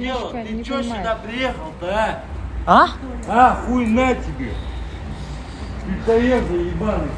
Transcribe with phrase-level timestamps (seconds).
[0.00, 0.33] делать?
[0.33, 1.01] Немножко Ты не чё понимаю.
[1.01, 2.23] сюда приехал-то, а?
[2.65, 2.87] А?
[3.27, 4.53] А, хуй на тебе.
[5.87, 7.09] Людоед заебанный.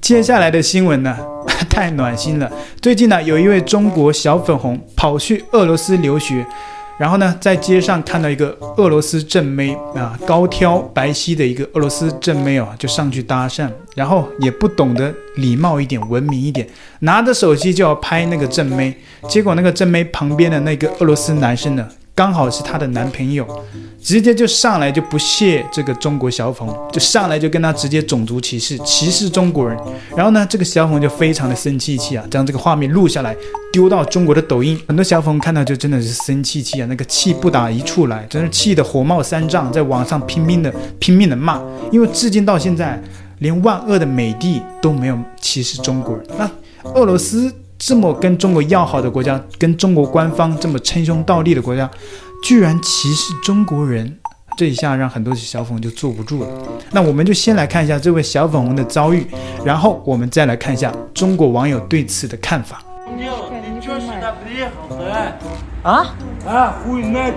[0.00, 1.16] 接下来的新闻呢，
[1.68, 2.50] 太暖心了。
[2.80, 6.46] 最近呢，有一位中国小粉红跑去俄罗斯留学，
[6.98, 16.66] 然后呢，在街上看到一个俄罗斯正妹啊，高挑白皙的一个俄罗斯正妹哦，就上去搭讪，然后也不懂得礼貌一点、文明一点，
[17.00, 18.94] 拿着手机就要拍那个正妹，
[19.28, 23.46] 结果那个正妹旁边的那个俄罗斯男生呢，刚好是她的男朋友。
[24.02, 29.76] 直接就上来就不屑这个中国小粉，就上来就跟他直接种族歧视，歧视中国人。
[30.14, 33.34] 然后呢，这个小粉就非常的生气气啊，将这个画面录下来，
[33.72, 34.80] 丢到中国的抖音。
[34.86, 41.60] 很多小粉看到就真的是生气气啊，那个气不打一处来，真是气得火冒三丈，在网上拼命的拼命的骂。
[41.90, 43.02] 因为至今到现在，
[43.40, 46.24] 连万恶的美帝都没有歧视中国人。
[46.38, 46.48] 那
[46.92, 51.90] 俄罗斯这么跟中国要好的国家，跟中国官方这么称兄道弟的国家，
[52.42, 54.18] 居然歧视中国人，
[54.56, 56.48] 这一下让很多小粉红就坐不住了。
[56.90, 59.26] 那我们就先来看一下这位小粉红的遭遇，
[59.64, 62.82] 然后我们再来看一下中国网友对此的看法。
[65.82, 66.16] 啊？
[66.44, 66.74] 啊？
[66.86, 67.36] 我那几，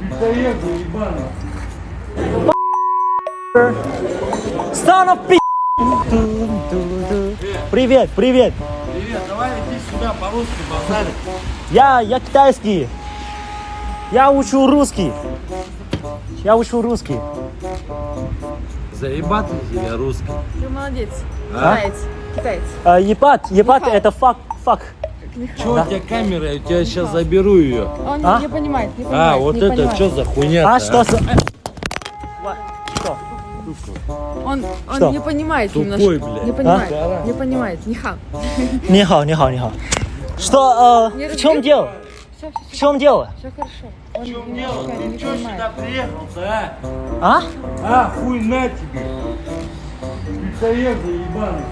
[0.00, 1.22] 你再给我一棒子。
[7.70, 8.52] Привет, привет.
[8.92, 11.14] Привет, давай иди сюда по-русски базарить.
[11.72, 12.86] Я, я китайский.
[14.12, 15.12] Я учу русский.
[16.44, 17.18] Я учу русский.
[18.92, 20.24] Заебатый тебе русский.
[20.60, 21.08] Ты молодец.
[21.52, 21.76] А?
[21.76, 21.94] Китаец.
[22.36, 22.62] Китаец.
[22.84, 23.88] А, Нихао.
[23.88, 24.94] это фак, фак.
[25.60, 26.52] Чё у тебя камера?
[26.52, 27.88] Я у тебя сейчас заберу ее.
[28.06, 28.38] Он А?
[28.40, 29.34] не понимает, не понимает.
[29.34, 29.94] А, вот не это понимает.
[29.96, 31.08] что за хуйня А что с...
[33.62, 34.42] Что?
[34.44, 35.10] Он, он Что?
[35.10, 35.84] не понимает Тупой,
[36.18, 36.30] немножко.
[36.30, 36.44] блядь.
[36.46, 36.92] Не понимает.
[36.92, 37.22] А?
[37.26, 37.80] Не понимает.
[38.02, 38.18] Хам.
[38.88, 39.72] Не хao, не хao, не хao.
[40.38, 41.90] Что, э, Не в чем дело?
[42.36, 43.30] Все, все, В все, чем дело?
[43.40, 43.86] хорошо.
[44.14, 44.72] Он В чем дело?
[44.82, 45.76] немножко Ты чё сюда понимает.
[45.76, 46.72] приехал-то, а?
[47.22, 47.42] А?
[47.84, 49.06] А, хуй на тебе.
[50.28, 51.64] Людоед заебанный.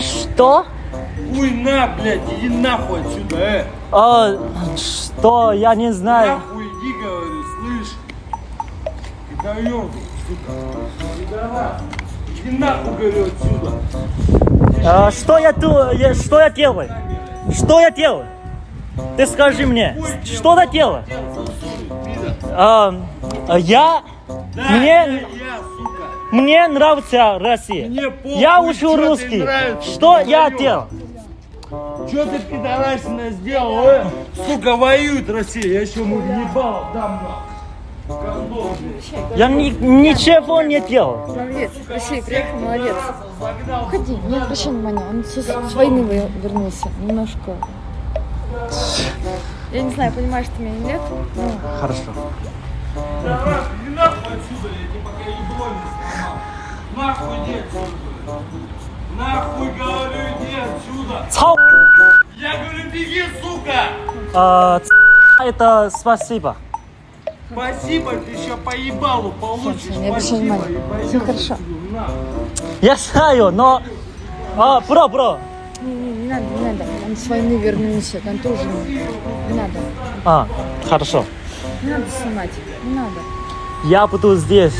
[0.00, 0.66] Что?
[1.34, 3.64] Хуй на, блядь, иди нахуй отсюда, э.
[3.92, 4.38] Э,
[4.76, 5.52] что?
[5.52, 6.36] Я не знаю.
[6.36, 7.94] Нахуй иди, говорю, слышь.
[9.30, 9.98] Пидорёк, сука.
[12.36, 13.72] Иди нахуй, говорю, отсюда.
[14.84, 15.52] Э, что я
[15.98, 16.90] я- что я делаю?
[17.52, 18.26] Что я делаю?
[19.16, 21.04] Ты скажи мне, что делаю?
[22.42, 22.92] Э,
[23.48, 25.22] э, я, Да, мне, я,
[26.30, 27.88] мне нравится Россия.
[27.88, 29.42] Мне похуй, Я учу русский.
[29.42, 30.88] нравится, Что я делал?
[32.10, 34.04] Чё ты пидорасина сделал, э?
[34.46, 37.57] Сука, воюет Россия, я еще ему въебал дам нахуй.
[39.36, 41.26] Я ни- ничего не делал.
[41.26, 41.70] Молодец.
[41.88, 42.96] Россия приехал, молодец.
[43.82, 45.04] Уходи, не обращай внимания.
[45.10, 46.88] Он с, с войны вернулся.
[47.00, 47.56] Немножко.
[49.72, 51.00] Я не знаю, понимаешь ты меня или нет.
[51.36, 52.02] Ну, Хорошо.
[52.94, 56.36] Иди нахуй отсюда, я тебе пока ебло не сломал.
[56.96, 58.42] Нахуй иди отсюда.
[59.18, 61.26] Нахуй, говорю, иди отсюда.
[61.30, 61.56] Цау.
[62.36, 63.80] Я говорю, беги, сука.
[64.34, 64.80] Э,
[65.44, 66.56] это спасибо.
[67.50, 69.82] Спасибо, ты еще по ебалу получишь.
[69.84, 71.56] Спасибо, Всё пойдём хорошо.
[72.82, 73.82] Я знаю, но...
[74.56, 75.38] А, бро, бро.
[75.82, 76.84] не, не, не надо, не надо.
[77.06, 79.02] Он с войны вернулся, контуженный.
[79.48, 79.78] Не надо.
[80.24, 80.46] А,
[80.88, 81.24] хорошо.
[81.82, 82.50] Не надо снимать.
[82.84, 83.20] Не надо.
[83.84, 84.74] Я буду здесь.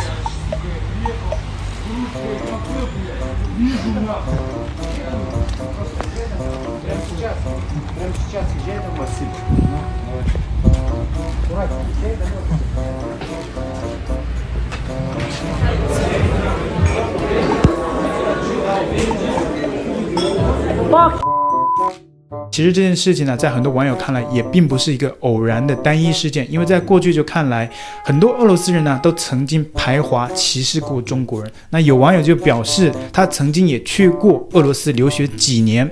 [22.51, 27.69] 其实这件事情呢，在很多网友看来也并不是一个偶然的单一事件，因为在过去就看来，
[28.05, 31.51] 很多俄罗斯人呢都曾经排华歧视过中国人。
[31.71, 35.91] 那有网友就表示，他曾经也去过俄罗斯留学几年。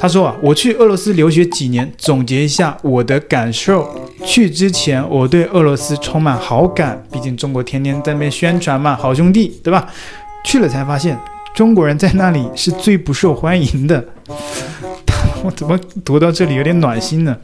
[0.00, 3.88] 他说啊，我去俄罗斯留学几年，总结一下我的感受。
[4.24, 9.88] 去之前，我对俄罗斯充满好感，毕竟中国天天在那边宣传嘛，好兄弟，对吧？
[10.44, 11.18] 去了才发现，
[11.52, 14.04] 中国人在那里是最不受欢迎的。
[15.42, 17.36] 我怎么读到这里有点暖心呢？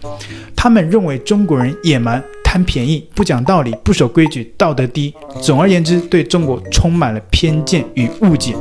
[0.55, 5.13] 他们认为中国人野蛮、贪便宜、不讲道理、不守规矩、道德低，
[5.43, 8.55] 总而言之，对中国充满了偏见与误解。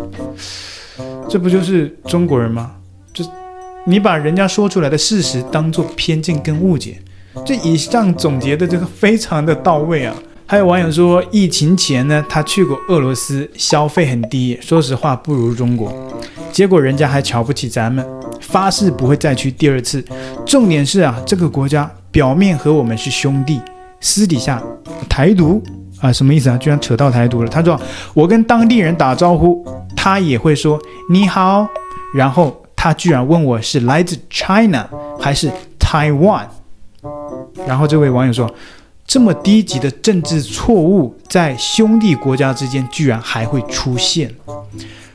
[1.30, 2.72] 这不就是中国人吗？
[3.86, 6.98] 你把人家说出来的事实当做偏见跟误解，
[7.46, 10.16] 这以上总结的这个非常的到位啊。
[10.46, 15.94] 还有网友说，疫情前呢，他去过俄罗斯，消费很低，说实话不如中国。
[16.52, 18.06] 结果人家还瞧不起咱们，
[18.40, 20.04] 发誓不会再去第二次。
[20.46, 23.60] 重点是啊，这个国家表面和我们是兄弟，
[24.00, 24.64] 私底下
[25.10, 25.62] 台独
[26.00, 26.58] 啊，什么意思啊？
[26.58, 27.50] 居然扯到台独了。
[27.50, 27.78] 他说
[28.14, 29.66] 我跟当地人打招呼，
[29.96, 30.80] 他也会说
[31.10, 31.68] 你好，
[32.14, 34.86] 然后他居然问我是来自 China
[35.18, 35.50] 还是
[35.80, 36.48] Taiwan，
[37.66, 38.54] 然后这位网友说。
[39.06, 44.34] 这么低级的政治错误，在兄弟国家之间居然还会出现。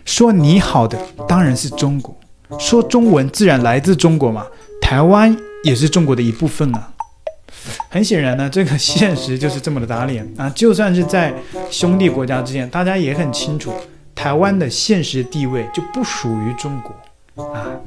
[0.05, 2.15] 说你好的当然是中国，
[2.59, 4.47] 说中文自然来自中国嘛。
[4.81, 6.91] 台湾也是中国的一部分啊。
[7.88, 10.49] 很显然呢，这个现实就是这么的打脸啊！
[10.50, 11.35] 就算是在
[11.71, 13.73] 兄弟国家之间，大家也很清楚，
[14.14, 16.94] 台湾的现实地位就不属于中国。
[17.38, 17.81] 啊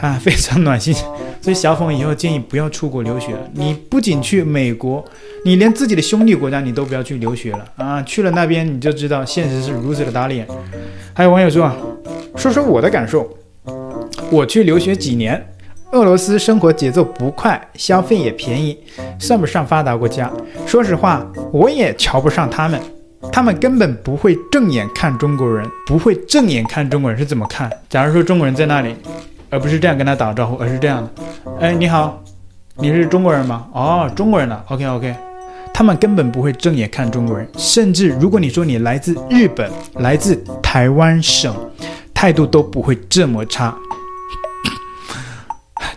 [0.00, 0.94] 啊， 非常暖心，
[1.40, 3.40] 所以小粉以后建议不要出国留学了。
[3.52, 5.04] 你不仅去美国，
[5.44, 8.02] 你连自己的兄弟国家你都不要去留学了啊！
[8.02, 10.46] 去了那边你就知道现实是如此的打脸。
[11.12, 11.76] 还有网友说啊，
[12.36, 13.28] 说说我的感受，
[14.30, 15.44] 我去留学几年，
[15.92, 18.78] 俄罗斯生活节奏不快，消费也便宜，
[19.18, 20.30] 算不上发达国家。
[20.66, 22.80] 说实话，我也瞧不上他们。
[23.32, 27.70] 他们根本不会正眼看中国人，不会正眼看中国人是怎么看？
[27.88, 28.94] 假如说中国人在那里，
[29.50, 31.22] 而不是这样跟他打招呼，而是这样的：
[31.60, 32.22] 哎，你好，
[32.76, 33.66] 你是中国人吗？
[33.72, 34.64] 哦，中国人了。
[34.68, 35.14] OK OK，
[35.74, 41.54] 他们根本不会正眼看中国人，甚至如果你说你来自日本，来自台湾省，
[42.14, 43.76] 态度都不会这么差。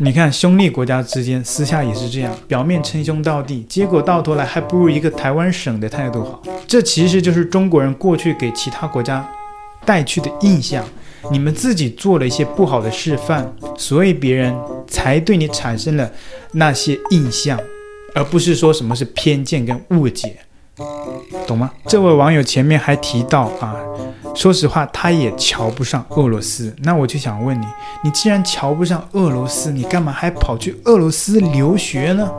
[0.04, 6.44] 你看，兄弟国家之间私下也是这样，表面称兄道弟，结果到头来还不如一个台湾省的态度好。
[6.68, 9.26] 这其实就是中国人过去给其他国家
[9.86, 10.84] 带去的印象。
[11.32, 14.54] 你们自己做了一些不好的示范，所以别人
[14.86, 16.12] 才对你产生了
[16.52, 17.58] 那些印象，
[18.14, 20.36] 而不是说什么是偏见跟误解，
[21.48, 21.72] 懂吗？
[21.88, 23.78] 这位网友前面还提到啊。
[24.36, 26.76] 说实话，他也瞧不上俄罗斯。
[26.84, 27.66] 那我就想问你，
[28.04, 32.30] 你既然瞧不上俄罗斯，你干嘛还跑去俄罗斯留学呢？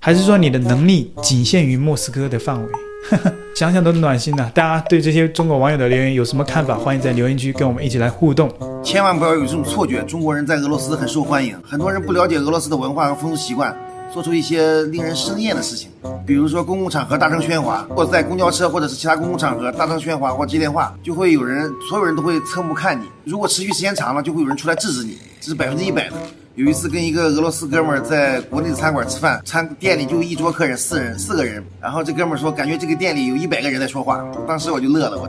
[0.00, 2.68] 还是说你的能力仅限于莫斯科的范围？
[3.56, 6.76] 想想都暖心呐、大家对这些中国网友的留言有什么看法？
[6.76, 8.50] 欢迎在留言区跟我们一起来互动。
[8.82, 11.56] 千万不要有这种错觉，中国人在俄罗斯很受欢迎。
[11.62, 13.74] 很多人不了解俄罗斯的文化和风俗习惯。
[14.12, 15.88] 做出一些令人生厌的事情，
[16.26, 23.04] 比如说公共场合大声喧哗，或者在公交车或者是其他公共场合大声喧哗或接电话，就会有人，所有人都会侧目看你。
[23.24, 26.16] 如果持续时间长了，就会有人出来制止你，这是百分之一百的。
[26.56, 35.16] 有一次跟一个俄罗斯哥们儿在国内的餐馆吃饭，餐店里就一桌客人四人四个人，然后这哥们儿说感觉这个店里有一百个人在说话，当时我就乐了。
[35.16, 35.28] 我。